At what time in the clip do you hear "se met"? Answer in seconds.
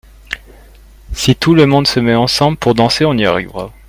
1.85-2.15